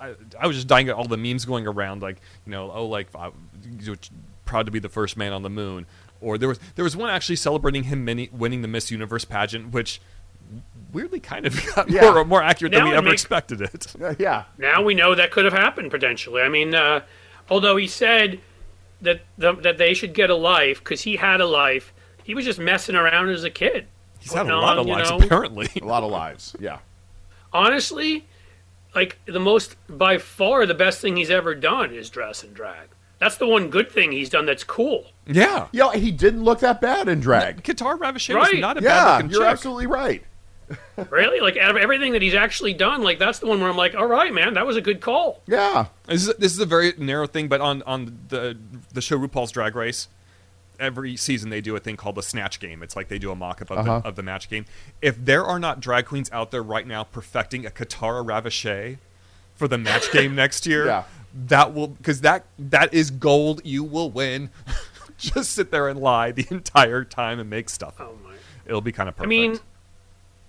I, 0.00 0.14
I, 0.40 0.46
was 0.46 0.56
just 0.56 0.68
dying 0.68 0.88
at 0.88 0.94
all 0.94 1.08
the 1.08 1.16
memes 1.16 1.44
going 1.44 1.66
around, 1.66 2.00
like 2.00 2.18
you 2.46 2.52
know, 2.52 2.70
oh, 2.72 2.86
like 2.86 3.08
uh, 3.12 3.30
proud 4.44 4.66
to 4.66 4.72
be 4.72 4.78
the 4.78 4.88
first 4.88 5.16
man 5.16 5.32
on 5.32 5.42
the 5.42 5.50
moon, 5.50 5.86
or 6.20 6.38
there 6.38 6.48
was 6.48 6.60
there 6.76 6.84
was 6.84 6.96
one 6.96 7.10
actually 7.10 7.36
celebrating 7.36 7.84
him 7.84 8.04
mini- 8.04 8.30
winning 8.32 8.62
the 8.62 8.68
Miss 8.68 8.90
Universe 8.92 9.24
pageant, 9.24 9.72
which 9.72 10.00
weirdly 10.94 11.20
kind 11.20 11.44
of 11.46 11.60
got 11.74 11.90
Yeah. 11.90 12.00
more 12.12 12.24
more 12.24 12.42
accurate 12.42 12.72
than 12.72 12.84
we 12.84 12.92
ever 12.94 13.02
makes- 13.02 13.22
expected 13.22 13.60
it. 13.60 13.86
Uh, 14.02 14.14
yeah. 14.18 14.44
now 14.58 14.82
we 14.82 14.94
know 14.94 15.14
that 15.14 15.30
could 15.30 15.44
have 15.44 15.52
happened 15.54 15.90
potentially. 15.90 16.40
I 16.42 16.48
mean, 16.48 16.74
uh, 16.74 17.00
although 17.50 17.76
he 17.76 17.86
said 17.86 18.40
that 19.02 19.20
the, 19.36 19.52
that 19.56 19.76
they 19.78 19.92
should 19.94 20.14
get 20.14 20.30
a 20.30 20.34
life 20.34 20.78
because 20.78 21.02
he 21.02 21.16
had 21.16 21.40
a 21.40 21.46
life, 21.46 21.92
he 22.22 22.34
was 22.34 22.44
just 22.46 22.58
messing 22.58 22.94
around 22.96 23.28
as 23.28 23.44
a 23.44 23.50
kid. 23.50 23.86
He's 24.20 24.32
had 24.32 24.48
a 24.48 24.56
lot 24.56 24.78
on, 24.78 24.78
of 24.78 24.86
lives 24.86 25.10
know, 25.10 25.18
apparently. 25.18 25.68
A 25.82 25.84
lot 25.84 26.02
of 26.02 26.10
lives. 26.10 26.56
Yeah. 26.58 26.78
Honestly, 27.52 28.26
like 28.94 29.18
the 29.26 29.40
most 29.40 29.76
by 29.88 30.18
far 30.18 30.66
the 30.66 30.74
best 30.74 31.00
thing 31.00 31.16
he's 31.16 31.30
ever 31.30 31.54
done 31.54 31.92
is 31.92 32.08
dress 32.10 32.42
and 32.42 32.54
drag. 32.54 32.88
That's 33.18 33.36
the 33.36 33.46
one 33.46 33.68
good 33.70 33.90
thing 33.90 34.12
he's 34.12 34.28
done 34.30 34.44
that's 34.46 34.64
cool. 34.64 35.06
Yeah. 35.26 35.68
Yeah, 35.72 35.94
he 35.94 36.10
didn't 36.10 36.42
look 36.44 36.60
that 36.60 36.80
bad 36.80 37.08
in 37.08 37.20
drag. 37.20 37.62
Kitara 37.62 37.98
Ravache 37.98 38.34
Right. 38.34 38.54
is 38.54 38.60
not 38.60 38.76
a 38.76 38.82
bad 38.82 38.88
Yeah, 38.88 39.14
looking 39.16 39.30
you're 39.30 39.40
chick. 39.42 39.48
absolutely 39.50 39.86
right. 39.86 40.22
Really, 41.10 41.40
like 41.40 41.56
out 41.56 41.70
of 41.72 41.76
everything 41.76 42.12
that 42.12 42.22
he's 42.22 42.34
actually 42.34 42.72
done, 42.72 43.02
like 43.02 43.18
that's 43.18 43.40
the 43.40 43.46
one 43.46 43.60
where 43.60 43.68
I'm 43.68 43.76
like, 43.76 43.94
all 43.96 44.06
right, 44.06 44.32
man, 44.32 44.54
that 44.54 44.64
was 44.66 44.76
a 44.76 44.80
good 44.80 45.00
call. 45.00 45.42
Yeah. 45.46 45.86
This 46.06 46.28
is, 46.28 46.34
this 46.36 46.52
is 46.52 46.58
a 46.60 46.66
very 46.66 46.92
narrow 46.98 47.26
thing, 47.26 47.48
but 47.48 47.60
on, 47.60 47.82
on 47.82 48.18
the 48.28 48.56
the 48.92 49.00
show 49.00 49.18
RuPaul's 49.18 49.50
Drag 49.50 49.74
Race, 49.74 50.06
every 50.78 51.16
season 51.16 51.50
they 51.50 51.60
do 51.60 51.74
a 51.74 51.80
thing 51.80 51.96
called 51.96 52.14
the 52.14 52.22
Snatch 52.22 52.60
Game. 52.60 52.82
It's 52.82 52.94
like 52.94 53.08
they 53.08 53.18
do 53.18 53.30
a 53.32 53.34
mock 53.36 53.60
up 53.62 53.70
of, 53.70 53.78
Uh-huh. 53.78 54.00
the, 54.00 54.08
of 54.08 54.14
the 54.16 54.22
match 54.22 54.48
game. 54.48 54.66
If 55.02 55.16
there 55.24 55.44
are 55.44 55.58
not 55.58 55.80
drag 55.80 56.06
queens 56.06 56.30
out 56.32 56.50
there 56.52 56.62
right 56.62 56.86
now 56.86 57.02
perfecting 57.04 57.66
a 57.66 57.70
Kitara 57.70 58.24
Ravache 58.24 58.98
for 59.56 59.66
the 59.68 59.78
match 59.78 60.12
game 60.12 60.34
next 60.36 60.64
year, 60.66 60.86
Yeah. 60.86 61.04
that 61.46 61.74
will 61.74 61.88
because 61.88 62.20
that 62.20 62.44
that 62.58 62.94
is 62.94 63.10
gold. 63.10 63.60
You 63.64 63.82
will 63.84 64.10
win. 64.10 64.50
Just 65.18 65.52
sit 65.52 65.70
there 65.72 65.88
and 65.88 65.98
lie 66.00 66.30
the 66.32 66.46
entire 66.50 67.04
time 67.04 67.38
and 67.40 67.48
make 67.50 67.68
stuff. 67.68 67.94
Oh 68.00 68.16
my. 68.24 68.34
It'll 68.66 68.80
be 68.80 68.92
kind 68.92 69.08
of 69.08 69.14
I 69.14 69.16
perfect. 69.18 69.28
mean, 69.28 69.58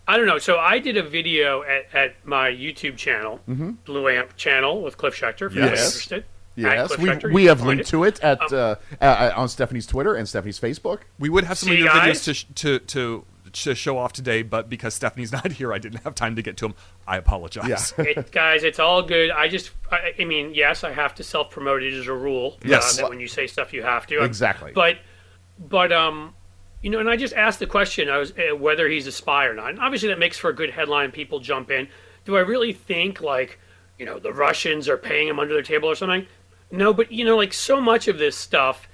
I 0.08 0.18
don't 0.18 0.28
know. 0.28 0.38
So 0.38 0.58
I 0.60 0.80
did 0.80 0.98
a 0.98 1.04
video 1.04 1.64
at, 1.64 1.94
at 1.94 2.26
my 2.26 2.50
YouTube 2.52 2.96
channel, 2.98 3.40
Blue 3.86 4.08
Amp 4.10 4.36
channel 4.38 4.82
with 4.82 4.98
Cliff 4.98 5.16
Schecter. 5.20 5.48
If 5.48 5.54
you're 5.56 5.66
Yes. 5.66 5.86
interested. 5.88 6.26
Yes, 6.58 6.98
we, 6.98 7.10
Schecter, 7.10 7.34
we 7.34 7.46
have 7.46 7.58
can 7.60 7.68
linked 7.68 7.90
find 7.90 7.90
to 7.92 8.04
it 8.06 8.20
at 8.24 8.40
Um, 8.54 8.78
uh, 9.02 9.04
uh, 9.04 9.34
on 9.36 9.50
Stephanie's 9.50 9.86
Twitter 9.86 10.16
and 10.16 10.28
Stephanie's 10.30 10.60
Facebook. 10.60 11.02
we 11.20 11.28
would 11.28 11.44
have 11.44 11.58
some 11.58 11.70
of 11.72 11.78
your 11.78 11.88
guys? 11.90 12.20
videos 12.22 12.24
to, 12.26 12.34
sh- 12.34 12.46
to 12.56 12.80
to 12.80 13.26
to 13.52 13.74
show 13.76 13.98
off 13.98 14.12
today, 14.14 14.42
but 14.42 14.70
because 14.70 14.94
Stephanie's 14.94 15.32
not 15.34 15.52
here, 15.54 15.74
I 15.74 15.78
didn't 15.80 16.04
have 16.04 16.14
time 16.16 16.36
to 16.38 16.42
get 16.42 16.56
to 16.58 16.66
them. 16.66 16.76
I 17.08 17.18
apologize. 17.18 17.94
Yeah. 17.98 18.04
it, 18.06 18.32
guys, 18.32 18.64
it's 18.64 18.80
all 18.80 19.02
good. 19.02 19.32
I 19.32 19.48
just, 19.50 19.72
I, 19.92 20.14
I 20.20 20.26
mean, 20.26 20.54
yes, 20.54 20.84
I 20.84 20.92
have 20.94 21.16
to 21.16 21.24
self 21.24 21.50
promote 21.52 21.82
it 21.84 21.94
as 21.94 22.08
a 22.08 22.14
rule. 22.14 22.58
Yes. 22.64 22.98
uh, 22.98 23.02
that 23.04 23.10
when 23.10 23.20
you 23.20 23.28
say 23.28 23.48
stuff, 23.48 23.74
you 23.74 23.82
have 23.84 24.08
to. 24.08 24.24
Exactly. 24.24 24.72
But, 24.74 24.98
but 25.58 25.92
um, 25.94 26.34
you 26.86 26.92
know, 26.92 27.00
and 27.00 27.10
I 27.10 27.16
just 27.16 27.34
asked 27.34 27.58
the 27.58 27.66
question: 27.66 28.12
I 28.12 28.20
was 28.20 28.32
uh, 28.34 28.56
whether 28.56 28.88
he's 28.88 29.08
a 29.08 29.12
spy 29.12 29.46
or 29.48 29.56
not. 29.56 29.72
And 29.72 29.80
obviously, 29.80 30.10
that 30.10 30.20
makes 30.20 30.38
for 30.38 30.52
a 30.52 30.54
good 30.54 30.70
headline. 30.70 31.12
People 31.12 31.40
jump 31.40 31.72
in. 31.72 31.88
Do 32.26 32.38
I 32.38 32.42
really 32.42 32.74
think 32.74 33.22
like, 33.22 33.60
you 33.98 34.06
know, 34.06 34.20
the 34.20 34.32
Russians 34.32 34.88
are 34.88 34.96
paying 34.96 35.28
him 35.28 35.40
under 35.40 35.56
their 35.56 35.64
table 35.64 35.90
or 35.90 35.96
something? 35.96 36.28
No, 36.70 36.94
but 36.94 37.12
you 37.12 37.26
know, 37.26 37.38
like 37.38 37.54
so 37.54 37.82
much 37.82 38.08
of 38.08 38.20
this 38.20 38.38
stuff 38.38 38.88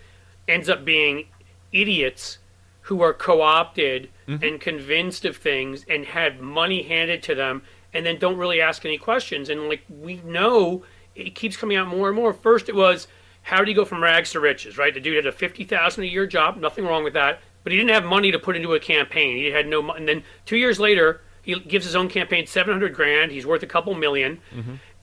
ends 0.47 0.69
up 0.69 0.85
being 0.85 1.25
idiots 1.73 2.37
who 2.83 3.01
are 3.01 3.13
co-opted 3.13 4.09
and 4.41 4.61
convinced 4.61 5.25
of 5.25 5.35
things 5.35 5.85
and 5.89 6.05
had 6.05 6.39
money 6.39 6.83
handed 6.83 7.21
to 7.23 7.35
them 7.35 7.61
and 7.93 8.05
then 8.05 8.17
don't 8.17 8.37
really 8.37 8.61
ask 8.61 8.85
any 8.85 8.97
questions 8.97 9.49
and 9.49 9.67
like 9.67 9.83
we 9.89 10.15
know 10.23 10.83
it 11.15 11.35
keeps 11.35 11.57
coming 11.57 11.75
out 11.75 11.87
more 11.87 12.07
and 12.07 12.15
more 12.15 12.33
first 12.33 12.69
it 12.69 12.75
was 12.75 13.07
how 13.43 13.63
do 13.63 13.69
you 13.69 13.75
go 13.75 13.83
from 13.83 14.01
rags 14.01 14.31
to 14.31 14.39
riches 14.39 14.77
right 14.77 14.93
the 14.93 14.99
dude 14.99 15.17
had 15.17 15.25
a 15.25 15.31
50000 15.31 16.03
a 16.03 16.07
year 16.07 16.25
job 16.25 16.57
nothing 16.57 16.85
wrong 16.85 17.03
with 17.03 17.13
that 17.13 17.41
but 17.63 17.71
he 17.71 17.77
didn't 17.77 17.91
have 17.91 18.03
money 18.05 18.31
to 18.31 18.39
put 18.39 18.55
into 18.55 18.73
a 18.73 18.79
campaign 18.79 19.37
he 19.37 19.47
had 19.51 19.67
no 19.67 19.81
money 19.81 19.99
and 19.99 20.07
then 20.07 20.23
two 20.45 20.57
years 20.57 20.79
later 20.79 21.21
he 21.43 21.59
gives 21.59 21.85
his 21.85 21.95
own 21.95 22.07
campaign 22.09 22.45
700 22.45 22.93
grand 22.93 23.31
he's 23.31 23.45
worth 23.45 23.63
a 23.63 23.67
couple 23.67 23.93
1000000 23.95 24.39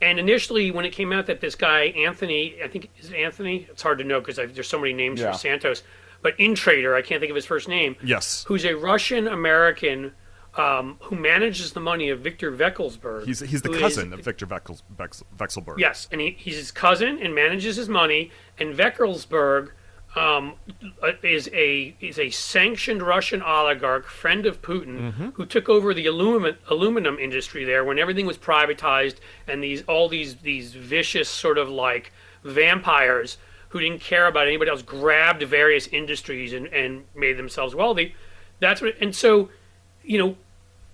and 0.01 0.19
initially 0.19 0.71
when 0.71 0.85
it 0.85 0.91
came 0.91 1.11
out 1.11 1.25
that 1.27 1.41
this 1.41 1.55
guy 1.55 1.85
anthony 1.87 2.55
i 2.63 2.67
think 2.67 2.89
is 2.99 3.09
it 3.11 3.15
anthony 3.15 3.67
it's 3.69 3.81
hard 3.81 3.97
to 3.97 4.03
know 4.03 4.19
because 4.19 4.35
there's 4.37 4.67
so 4.69 4.79
many 4.79 4.93
names 4.93 5.19
Yeah. 5.19 5.31
for 5.31 5.37
santos 5.37 5.83
but 6.21 6.37
Intrater 6.37 6.95
i 6.95 7.01
can't 7.01 7.19
think 7.19 7.29
of 7.29 7.35
his 7.35 7.45
first 7.45 7.67
name 7.67 7.95
Yes. 8.03 8.43
who's 8.47 8.65
a 8.65 8.73
Russian 8.75 9.27
American 9.27 10.13
um, 10.57 10.97
who 11.01 11.15
manages 11.15 11.73
the 11.73 11.79
money 11.79 12.09
of 12.09 12.21
Victor 12.21 12.51
Vekselberg. 12.51 13.23
He's 13.23 13.39
he's 13.39 13.61
the 13.61 13.69
who 13.69 13.75
is- 13.75 13.81
cousin 13.81 14.11
of 14.11 14.21
Victor 14.21 14.47
Vexel, 14.47 14.77
Vekselberg. 15.37 15.75
Yes, 15.77 16.07
and 16.11 16.19
he, 16.19 16.31
he's 16.31 16.57
his 16.57 16.71
cousin 16.71 17.19
and 17.21 17.35
manages 17.35 17.75
his 17.75 17.87
money. 17.87 18.31
And 18.57 18.75
Vekselberg 18.75 19.69
um, 20.19 20.53
uh, 21.01 21.11
is 21.23 21.49
a 21.53 21.95
is 22.01 22.19
a 22.19 22.29
sanctioned 22.29 23.01
Russian 23.01 23.41
oligarch, 23.41 24.07
friend 24.07 24.45
of 24.45 24.61
Putin, 24.61 24.99
mm-hmm. 24.99 25.29
who 25.29 25.45
took 25.45 25.69
over 25.69 25.93
the 25.93 26.05
aluminum 26.07 26.57
aluminum 26.69 27.17
industry 27.17 27.63
there 27.63 27.83
when 27.85 27.97
everything 27.97 28.25
was 28.25 28.37
privatized, 28.37 29.15
and 29.47 29.63
these 29.63 29.83
all 29.83 30.09
these 30.09 30.35
these 30.37 30.73
vicious 30.73 31.29
sort 31.29 31.57
of 31.57 31.69
like 31.69 32.11
vampires 32.43 33.37
who 33.69 33.79
didn't 33.79 34.01
care 34.01 34.27
about 34.27 34.47
anybody 34.47 34.69
else 34.69 34.81
grabbed 34.81 35.43
various 35.43 35.87
industries 35.87 36.53
and, 36.53 36.67
and 36.67 37.05
made 37.15 37.37
themselves 37.37 37.75
wealthy. 37.75 38.15
That's 38.59 38.81
what, 38.81 38.95
and 38.99 39.15
so, 39.15 39.49
you 40.03 40.17
know, 40.17 40.35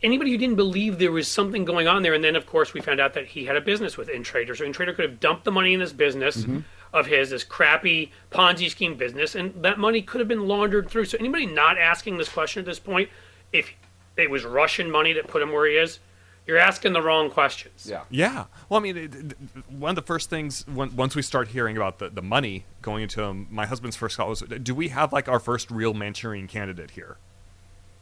anybody 0.03 0.31
who 0.31 0.37
didn't 0.37 0.57
believe 0.57 0.99
there 0.99 1.11
was 1.11 1.27
something 1.27 1.63
going 1.63 1.87
on 1.87 2.03
there, 2.03 2.13
and 2.13 2.23
then 2.23 2.35
of 2.35 2.45
course 2.45 2.73
we 2.73 2.81
found 2.81 2.99
out 2.99 3.13
that 3.13 3.27
he 3.27 3.45
had 3.45 3.55
a 3.55 3.61
business 3.61 3.97
with 3.97 4.09
Intrater. 4.09 4.57
So 4.57 4.65
Intrater 4.65 4.93
could 4.93 5.09
have 5.09 5.19
dumped 5.21 5.45
the 5.45 5.51
money 5.51 5.73
in 5.73 5.79
this 5.79 5.93
business 5.93 6.37
mm-hmm. 6.37 6.59
Of 6.95 7.05
his, 7.07 7.29
this 7.29 7.43
crappy 7.43 8.11
Ponzi 8.31 8.69
scheme 8.69 8.95
business, 8.95 9.35
and 9.35 9.53
that 9.63 9.77
money 9.77 10.01
could 10.01 10.19
have 10.21 10.27
been 10.29 10.47
laundered 10.47 10.89
through. 10.89 11.05
So 11.05 11.17
anybody 11.19 11.45
not 11.45 11.77
asking 11.77 12.17
this 12.17 12.29
question 12.29 12.61
at 12.61 12.65
this 12.65 12.79
point, 12.79 13.09
if 13.51 13.69
it 14.15 14.31
was 14.31 14.45
Russian 14.45 14.89
money 14.89 15.11
that 15.13 15.27
put 15.27 15.41
him 15.41 15.51
where 15.51 15.67
he 15.69 15.75
is, 15.75 15.99
you're 16.47 16.57
asking 16.57 16.93
the 16.93 17.01
wrong 17.01 17.29
questions. 17.29 17.85
Yeah. 17.89 18.03
Yeah. 18.09 18.45
Well, 18.69 18.79
I 18.79 18.83
mean, 18.83 18.97
it, 18.97 19.13
it- 19.15 19.37
one 19.67 19.89
of 19.89 19.95
the 19.97 20.01
first 20.03 20.29
things 20.29 20.65
when, 20.67 20.95
once 20.95 21.15
we 21.15 21.21
start 21.21 21.49
hearing 21.49 21.75
about 21.75 21.99
the, 21.99 22.09
the 22.09 22.21
money 22.21 22.65
going 22.81 23.03
into 23.03 23.21
him, 23.21 23.47
my 23.51 23.65
husband's 23.65 23.97
first 23.97 24.15
thought 24.15 24.29
was, 24.29 24.39
do 24.41 24.73
we 24.73 24.87
have 24.89 25.11
like 25.11 25.27
our 25.27 25.39
first 25.39 25.69
real 25.69 25.93
Manchurian 25.93 26.47
candidate 26.47 26.91
here? 26.91 27.17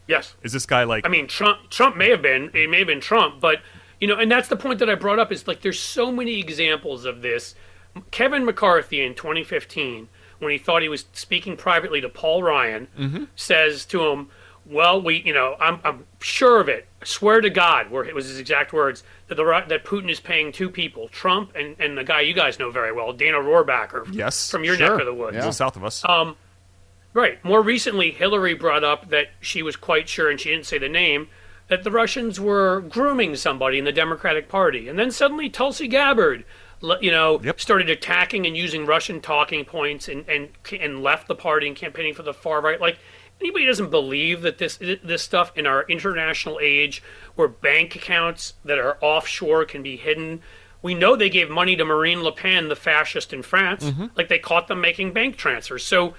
Yes. 0.07 0.35
Is 0.43 0.51
this 0.51 0.65
guy 0.67 0.83
like? 0.83 1.05
I 1.05 1.09
mean, 1.09 1.27
Trump. 1.27 1.69
Trump 1.69 1.95
may 1.95 2.09
have 2.09 2.21
been. 2.21 2.51
It 2.53 2.69
may 2.69 2.79
have 2.79 2.87
been 2.87 2.99
Trump, 3.01 3.39
but 3.39 3.61
you 4.01 4.07
know, 4.07 4.17
and 4.17 4.29
that's 4.29 4.49
the 4.49 4.57
point 4.57 4.79
that 4.79 4.89
I 4.89 4.95
brought 4.95 5.17
up. 5.17 5.31
Is 5.31 5.47
like 5.47 5.61
there's 5.61 5.79
so 5.79 6.11
many 6.11 6.39
examples 6.41 7.05
of 7.05 7.21
this. 7.21 7.55
Kevin 8.11 8.45
McCarthy 8.45 9.01
in 9.03 9.13
2015, 9.15 10.07
when 10.39 10.51
he 10.51 10.57
thought 10.57 10.81
he 10.81 10.89
was 10.89 11.05
speaking 11.13 11.55
privately 11.57 12.01
to 12.01 12.09
Paul 12.09 12.43
Ryan, 12.43 13.27
says 13.35 13.85
to 13.85 14.05
him, 14.07 14.29
"Well, 14.65 15.01
we, 15.01 15.21
you 15.21 15.33
know, 15.33 15.55
I'm, 15.59 15.79
I'm 15.83 16.05
sure 16.19 16.59
of 16.59 16.67
it. 16.69 16.87
I 17.01 17.05
swear 17.05 17.39
to 17.41 17.49
God, 17.49 17.91
where 17.91 18.03
it 18.03 18.15
was 18.15 18.27
his 18.27 18.39
exact 18.39 18.73
words 18.73 19.03
that 19.27 19.35
the 19.35 19.43
that 19.67 19.85
Putin 19.85 20.09
is 20.09 20.19
paying 20.19 20.51
two 20.51 20.69
people, 20.69 21.07
Trump 21.09 21.55
and 21.55 21.75
and 21.79 21.97
the 21.97 22.03
guy 22.03 22.21
you 22.21 22.33
guys 22.33 22.59
know 22.59 22.71
very 22.71 22.91
well, 22.91 23.13
Dana 23.13 23.37
Rohrabacher, 23.37 24.07
Yes, 24.13 24.49
from 24.49 24.63
your 24.63 24.75
sure. 24.75 24.89
neck 24.91 24.99
of 24.99 25.05
the 25.05 25.13
woods." 25.13 25.35
little 25.37 25.51
south 25.53 25.75
of 25.75 25.83
us. 25.83 26.03
Um, 26.05 26.35
Right. 27.15 27.43
More 27.45 27.61
recently, 27.61 28.09
Hillary 28.09 28.55
brought 28.55 28.83
up 28.83 29.09
that 29.09 29.27
she 29.39 29.61
was 29.61 29.75
quite 29.75 30.09
sure, 30.09 30.31
and 30.31 30.39
she 30.39 30.49
didn't 30.49 30.65
say 30.65 30.79
the 30.79 30.89
name, 30.89 31.27
that 31.67 31.83
the 31.83 31.91
Russians 31.91 32.39
were 32.39 32.81
grooming 32.81 33.35
somebody 33.35 33.77
in 33.77 33.85
the 33.85 33.91
Democratic 33.91 34.49
Party. 34.49 34.89
And 34.89 34.97
then 34.97 35.11
suddenly 35.11 35.47
Tulsi 35.47 35.87
Gabbard, 35.87 36.43
you 37.01 37.11
know, 37.11 37.39
Yep. 37.41 37.59
started 37.61 37.89
attacking 37.89 38.45
and 38.45 38.55
using 38.57 38.85
Russian 38.85 39.21
talking 39.21 39.63
points 39.65 40.07
and, 40.07 40.27
and 40.27 40.49
and 40.79 41.01
left 41.01 41.27
the 41.27 41.35
party 41.35 41.67
and 41.67 41.75
campaigning 41.75 42.13
for 42.13 42.23
the 42.23 42.33
far 42.33 42.61
right. 42.61 42.79
Like 42.79 42.99
anybody 43.39 43.65
doesn't 43.65 43.89
believe 43.89 44.41
that 44.41 44.57
this 44.57 44.77
this 44.77 45.21
stuff 45.23 45.51
in 45.55 45.65
our 45.65 45.83
international 45.87 46.59
age, 46.61 47.01
where 47.35 47.47
bank 47.47 47.95
accounts 47.95 48.53
that 48.65 48.77
are 48.79 48.97
offshore 49.01 49.65
can 49.65 49.81
be 49.83 49.95
hidden. 49.97 50.41
We 50.81 50.93
know 50.93 51.15
they 51.15 51.29
gave 51.29 51.49
money 51.49 51.77
to 51.77 51.85
Marine 51.85 52.21
Le 52.23 52.33
Pen, 52.33 52.67
the 52.67 52.75
fascist 52.75 53.31
in 53.31 53.41
France. 53.43 53.85
Mm-hmm. 53.85 54.07
Like 54.15 54.27
they 54.27 54.39
caught 54.39 54.67
them 54.67 54.81
making 54.81 55.13
bank 55.13 55.37
transfers. 55.37 55.83
So 55.85 56.13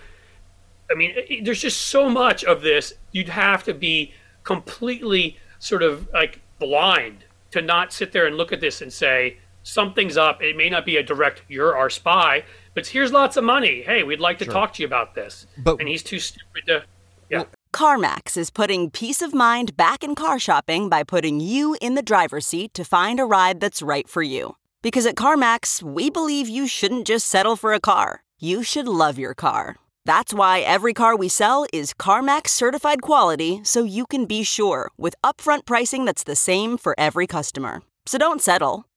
I 0.90 0.94
mean, 0.94 1.12
it- 1.16 1.44
there's 1.44 1.60
just 1.60 1.80
so 1.82 2.08
much 2.08 2.42
of 2.44 2.62
this. 2.62 2.94
You'd 3.12 3.28
have 3.28 3.64
to 3.64 3.74
be 3.74 4.12
completely 4.44 5.36
sort 5.58 5.82
of 5.82 6.08
like 6.12 6.40
blind 6.58 7.24
to 7.50 7.60
not 7.62 7.92
sit 7.92 8.12
there 8.12 8.26
and 8.26 8.36
look 8.36 8.52
at 8.52 8.60
this 8.60 8.80
and 8.82 8.92
say 8.92 9.38
something's 9.64 10.16
up. 10.16 10.40
It 10.40 10.56
may 10.56 10.70
not 10.70 10.86
be 10.86 10.96
a 10.96 11.02
direct 11.02 11.42
"you're 11.48 11.76
our 11.76 11.90
spy," 11.90 12.44
but 12.74 12.86
here's 12.86 13.10
lots 13.10 13.36
of 13.36 13.42
money. 13.42 13.82
Hey, 13.82 14.04
we'd 14.04 14.20
like 14.20 14.38
to 14.38 14.44
talk 14.44 14.74
to 14.74 14.82
you 14.82 14.86
about 14.86 15.16
this. 15.16 15.46
But- 15.58 15.80
and 15.80 15.88
he's 15.88 16.04
too 16.04 16.20
stupid 16.20 16.66
to. 16.66 16.84
Yeah. 17.28 17.44
CarMax 17.72 18.36
is 18.36 18.50
putting 18.50 18.90
peace 18.90 19.20
of 19.20 19.34
mind 19.34 19.76
back 19.76 20.04
in 20.04 20.14
car 20.14 20.38
shopping 20.38 20.88
by 20.88 21.02
putting 21.02 21.40
you 21.40 21.76
in 21.80 21.96
the 21.96 22.02
driver's 22.02 22.46
seat 22.46 22.72
to 22.74 22.84
find 22.84 23.18
a 23.18 23.24
ride 23.24 23.58
that's 23.58 23.82
right 23.82 24.08
for 24.08 24.22
you. 24.22 24.54
Because 24.80 25.06
at 25.06 25.16
CarMax, 25.16 25.82
we 25.82 26.08
believe 26.08 26.48
you 26.48 26.68
shouldn't 26.68 27.06
just 27.06 27.26
settle 27.26 27.56
for 27.56 27.72
a 27.72 27.80
car, 27.80 28.22
you 28.38 28.62
should 28.62 28.86
love 28.86 29.18
your 29.18 29.34
car. 29.34 29.76
That's 30.04 30.34
why 30.34 30.60
every 30.60 30.92
car 30.92 31.16
we 31.16 31.28
sell 31.28 31.66
is 31.72 31.94
CarMax 31.94 32.48
certified 32.48 33.00
quality 33.00 33.60
so 33.64 33.82
you 33.84 34.04
can 34.06 34.26
be 34.26 34.42
sure 34.44 34.90
with 34.98 35.14
upfront 35.24 35.64
pricing 35.64 36.04
that's 36.04 36.24
the 36.24 36.36
same 36.36 36.76
for 36.76 36.94
every 36.98 37.26
customer. 37.26 37.80
So 38.04 38.18
don't 38.18 38.42
settle. 38.42 38.84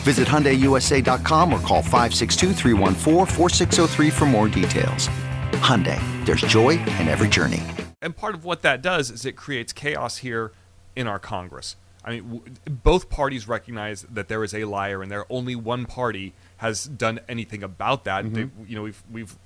Visit 0.00 0.26
HyundaiUSA.com 0.26 1.52
or 1.52 1.60
call 1.60 1.82
562-314-4603 1.82 4.12
for 4.12 4.24
more 4.24 4.48
details. 4.48 5.08
Hyundai, 5.60 6.00
there's 6.24 6.40
joy 6.40 6.70
in 6.70 7.08
every 7.08 7.28
journey. 7.28 7.62
And 8.00 8.16
part 8.16 8.34
of 8.34 8.44
what 8.44 8.62
that 8.62 8.80
does 8.80 9.10
is 9.10 9.26
it 9.26 9.36
creates 9.36 9.74
chaos 9.74 10.18
here 10.18 10.52
in 10.96 11.06
our 11.06 11.18
Congress. 11.18 11.76
I 12.04 12.10
mean, 12.10 12.32
w- 12.32 12.54
both 12.66 13.10
parties 13.10 13.46
recognize 13.46 14.02
that 14.02 14.28
there 14.28 14.42
is 14.42 14.54
a 14.54 14.64
liar, 14.64 15.02
and 15.02 15.12
there 15.12 15.26
only 15.28 15.54
one 15.54 15.84
party 15.84 16.32
has 16.58 16.84
done 16.84 17.20
anything 17.28 17.62
about 17.62 18.04
that. 18.04 18.24
Mm-hmm. 18.24 18.34
They, 18.34 18.48
you 18.66 18.76
know, 18.76 18.82
we've 18.82 19.02
we've 19.10 19.36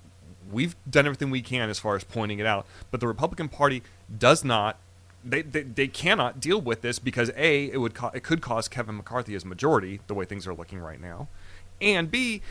we've 0.52 0.76
done 0.88 1.06
everything 1.06 1.30
we 1.30 1.42
can 1.42 1.68
as 1.68 1.80
far 1.80 1.96
as 1.96 2.04
pointing 2.04 2.38
it 2.38 2.46
out, 2.46 2.66
but 2.90 3.00
the 3.00 3.08
Republican 3.08 3.49
Party 3.49 3.82
does 4.16 4.44
not. 4.44 4.78
They, 5.26 5.40
they, 5.43 5.62
they 5.62 5.88
cannot 5.88 6.38
deal 6.38 6.61
with 6.61 6.83
this 6.83 6.99
because 6.99 7.31
a 7.37 7.64
it 7.71 7.78
would 7.81 7.95
co- 7.95 8.11
it 8.12 8.23
could 8.23 8.43
cause 8.43 8.69
Kevin 8.69 8.97
McCarthy 8.97 9.35
as 9.35 9.45
majority 9.45 10.00
the 10.07 10.12
way 10.14 10.25
things 10.26 10.47
are 10.47 10.54
looking 10.54 10.78
right 10.81 11.00
now, 11.00 11.28
and 11.81 12.11
b 12.11 12.43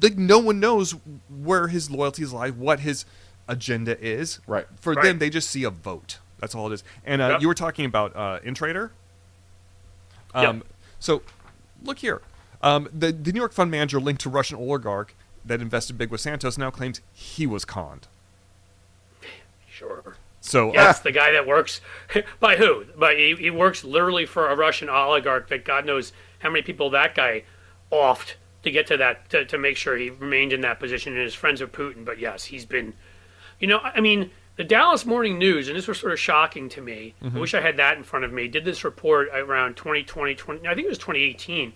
like 0.00 0.16
no 0.16 0.38
one 0.38 0.60
knows 0.60 0.94
where 1.28 1.68
his 1.68 1.90
loyalties 1.90 2.32
lie, 2.32 2.50
what 2.50 2.80
his 2.80 3.04
agenda 3.48 4.00
is. 4.04 4.38
Right. 4.46 4.66
For 4.80 4.92
Right. 4.94 5.04
them, 5.04 5.18
they 5.18 5.28
just 5.30 5.50
see 5.50 5.64
a 5.64 5.70
vote. 5.70 6.18
That's 6.38 6.54
all 6.54 6.70
it 6.70 6.74
is. 6.74 6.84
And 7.04 7.20
uh, 7.22 7.28
Yep. 7.32 7.40
you 7.42 7.48
were 7.48 7.54
talking 7.54 7.84
about 7.84 8.14
uh, 8.14 8.38
Intrater. 8.44 8.90
Um, 10.34 10.58
Yep. 10.58 10.66
So, 11.00 11.22
look 11.82 11.98
here. 11.98 12.22
Um, 12.62 12.88
the 12.92 13.12
the 13.12 13.32
New 13.32 13.40
York 13.40 13.52
fund 13.52 13.70
manager 13.70 13.98
linked 14.00 14.20
to 14.22 14.30
Russian 14.30 14.56
oligarch 14.56 15.14
that 15.44 15.60
invested 15.60 15.98
big 15.98 16.10
with 16.10 16.20
Santos 16.20 16.56
now 16.58 16.70
claims 16.70 17.00
he 17.12 17.46
was 17.46 17.64
conned. 17.64 18.06
Sure. 19.68 20.16
So 20.44 20.70
uh, 20.70 20.72
Yes, 20.74 21.00
the 21.00 21.10
guy 21.10 21.32
that 21.32 21.46
works 21.46 21.80
by 22.40 22.56
who? 22.56 22.84
By 22.96 23.14
he, 23.14 23.34
he 23.34 23.50
works 23.50 23.82
literally 23.82 24.26
for 24.26 24.48
a 24.48 24.54
Russian 24.54 24.90
oligarch 24.90 25.48
that 25.48 25.64
God 25.64 25.86
knows 25.86 26.12
how 26.40 26.50
many 26.50 26.62
people 26.62 26.90
that 26.90 27.14
guy 27.14 27.44
offed 27.90 28.34
to 28.62 28.70
get 28.70 28.86
to 28.88 28.96
that 28.98 29.30
to, 29.30 29.46
to 29.46 29.56
make 29.56 29.78
sure 29.78 29.96
he 29.96 30.10
remained 30.10 30.52
in 30.52 30.60
that 30.60 30.78
position 30.78 31.14
and 31.14 31.22
is 31.22 31.34
friends 31.34 31.62
with 31.62 31.72
Putin. 31.72 32.04
But 32.04 32.18
yes, 32.18 32.44
he's 32.44 32.66
been. 32.66 32.92
You 33.58 33.68
know, 33.68 33.78
I 33.78 34.00
mean, 34.00 34.30
the 34.56 34.64
Dallas 34.64 35.06
Morning 35.06 35.38
News, 35.38 35.68
and 35.68 35.76
this 35.76 35.88
was 35.88 35.98
sort 35.98 36.12
of 36.12 36.20
shocking 36.20 36.68
to 36.70 36.82
me. 36.82 37.14
I 37.36 37.38
wish 37.38 37.54
I 37.54 37.62
had 37.62 37.78
that 37.78 37.96
in 37.96 38.02
front 38.02 38.26
of 38.26 38.32
me. 38.32 38.46
Did 38.46 38.66
this 38.66 38.84
report 38.84 39.28
around 39.32 39.76
2020, 39.76 40.34
20, 40.34 40.68
I 40.68 40.74
think 40.74 40.84
it 40.84 40.90
was 40.90 40.98
2018, 40.98 41.72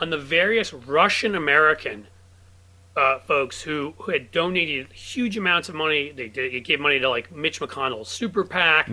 on 0.00 0.10
the 0.10 0.18
various 0.18 0.72
Russian 0.72 1.36
American 1.36 2.08
uh, 2.96 3.18
folks 3.20 3.62
who, 3.62 3.94
who 3.98 4.12
had 4.12 4.30
donated 4.30 4.92
huge 4.92 5.36
amounts 5.36 5.68
of 5.68 5.74
money. 5.74 6.12
They, 6.14 6.28
did, 6.28 6.52
they 6.52 6.60
gave 6.60 6.80
money 6.80 6.98
to 6.98 7.08
like 7.08 7.30
Mitch 7.32 7.60
McConnell's 7.60 8.08
super 8.08 8.44
PAC, 8.44 8.90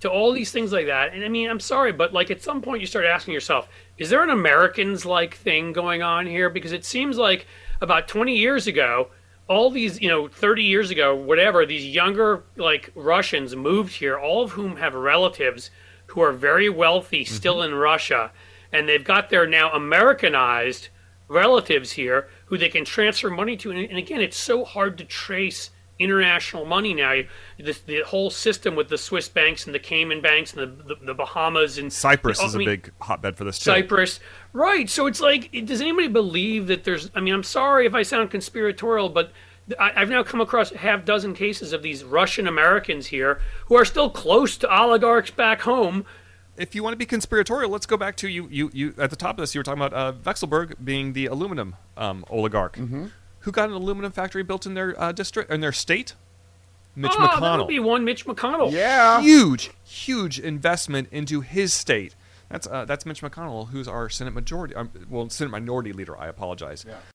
to 0.00 0.10
all 0.10 0.32
these 0.32 0.52
things 0.52 0.72
like 0.72 0.86
that. 0.86 1.14
And 1.14 1.24
I 1.24 1.28
mean, 1.28 1.48
I'm 1.48 1.60
sorry, 1.60 1.92
but 1.92 2.12
like 2.12 2.30
at 2.30 2.42
some 2.42 2.60
point 2.60 2.80
you 2.80 2.86
start 2.86 3.06
asking 3.06 3.34
yourself, 3.34 3.68
is 3.96 4.10
there 4.10 4.22
an 4.22 4.30
Americans 4.30 5.06
like 5.06 5.34
thing 5.34 5.72
going 5.72 6.02
on 6.02 6.26
here? 6.26 6.50
Because 6.50 6.72
it 6.72 6.84
seems 6.84 7.16
like 7.16 7.46
about 7.80 8.06
20 8.06 8.36
years 8.36 8.66
ago, 8.66 9.08
all 9.48 9.70
these, 9.70 10.00
you 10.00 10.08
know, 10.08 10.28
30 10.28 10.62
years 10.62 10.90
ago, 10.90 11.16
whatever, 11.16 11.64
these 11.64 11.86
younger 11.86 12.44
like 12.56 12.92
Russians 12.94 13.56
moved 13.56 13.94
here, 13.94 14.18
all 14.18 14.44
of 14.44 14.52
whom 14.52 14.76
have 14.76 14.94
relatives 14.94 15.70
who 16.08 16.20
are 16.20 16.32
very 16.32 16.68
wealthy 16.68 17.24
still 17.24 17.62
in 17.62 17.74
Russia, 17.74 18.30
and 18.72 18.88
they've 18.88 19.04
got 19.04 19.30
their 19.30 19.46
now 19.46 19.70
Americanized 19.72 20.88
relatives 21.28 21.92
here 21.92 22.28
who 22.48 22.58
they 22.58 22.68
can 22.68 22.84
transfer 22.84 23.30
money 23.30 23.56
to. 23.58 23.70
And, 23.70 23.80
and 23.80 23.98
again, 23.98 24.20
it's 24.20 24.36
so 24.36 24.64
hard 24.64 24.98
to 24.98 25.04
trace 25.04 25.70
international 25.98 26.64
money 26.64 26.94
now. 26.94 27.22
The, 27.58 27.76
the 27.86 28.02
whole 28.02 28.30
system 28.30 28.76
with 28.76 28.88
the 28.88 28.98
Swiss 28.98 29.28
banks 29.28 29.66
and 29.66 29.74
the 29.74 29.78
Cayman 29.78 30.20
banks 30.20 30.54
and 30.54 30.62
the, 30.62 30.94
the, 30.94 31.06
the 31.06 31.14
Bahamas 31.14 31.78
and 31.78 31.92
Cyprus 31.92 32.40
is 32.42 32.54
I 32.54 32.56
a 32.56 32.58
mean, 32.58 32.68
big 32.68 32.92
hotbed 33.00 33.36
for 33.36 33.44
this 33.44 33.58
too. 33.58 33.70
Cyprus, 33.70 34.20
right? 34.52 34.88
So 34.88 35.06
it's 35.06 35.20
like, 35.20 35.50
does 35.64 35.80
anybody 35.80 36.08
believe 36.08 36.68
that 36.68 36.84
there's? 36.84 37.10
I 37.14 37.20
mean, 37.20 37.34
I'm 37.34 37.42
sorry 37.42 37.86
if 37.86 37.94
I 37.94 38.02
sound 38.02 38.30
conspiratorial, 38.30 39.08
but 39.08 39.32
I, 39.78 39.92
I've 39.96 40.08
now 40.08 40.22
come 40.22 40.40
across 40.40 40.72
a 40.72 40.78
half 40.78 41.04
dozen 41.04 41.34
cases 41.34 41.72
of 41.72 41.82
these 41.82 42.04
Russian 42.04 42.46
Americans 42.46 43.08
here 43.08 43.40
who 43.66 43.76
are 43.76 43.84
still 43.84 44.10
close 44.10 44.56
to 44.58 44.72
oligarchs 44.72 45.30
back 45.30 45.62
home. 45.62 46.06
If 46.58 46.74
you 46.74 46.82
want 46.82 46.92
to 46.92 46.98
be 46.98 47.06
conspiratorial, 47.06 47.70
let's 47.70 47.86
go 47.86 47.96
back 47.96 48.16
to 48.16 48.28
you. 48.28 48.48
You, 48.50 48.70
you 48.74 48.94
at 48.98 49.10
the 49.10 49.16
top 49.16 49.32
of 49.38 49.42
this, 49.42 49.54
you 49.54 49.60
were 49.60 49.64
talking 49.64 49.82
about 49.82 49.92
uh, 49.94 50.12
Vekselberg 50.12 50.74
being 50.84 51.12
the 51.12 51.26
aluminum 51.26 51.76
um, 51.96 52.24
oligarch, 52.28 52.76
Mm-hmm. 52.76 53.06
who 53.40 53.52
got 53.52 53.68
an 53.68 53.74
aluminum 53.74 54.12
factory 54.12 54.42
built 54.42 54.66
in 54.66 54.74
their 54.74 55.00
uh, 55.00 55.12
district 55.12 55.50
in 55.50 55.60
their 55.60 55.72
state. 55.72 56.14
Mitch 56.96 57.12
oh, 57.16 57.40
that 57.40 57.58
would 57.58 57.68
be 57.68 57.78
one 57.78 58.04
Mitch 58.04 58.26
McConnell. 58.26 58.72
Yeah. 58.72 59.20
huge, 59.20 59.70
huge 59.84 60.40
investment 60.40 61.08
into 61.12 61.42
his 61.42 61.72
state. 61.72 62.16
That's 62.50 62.66
uh, 62.66 62.86
that's 62.86 63.06
Mitch 63.06 63.20
McConnell, 63.22 63.68
who's 63.68 63.86
our 63.86 64.08
Senate 64.08 64.34
majority, 64.34 64.74
um, 64.74 64.90
well, 65.08 65.28
Senate 65.30 65.50
minority 65.50 65.92
leader. 65.92 66.18
I 66.18 66.26
apologize. 66.28 66.84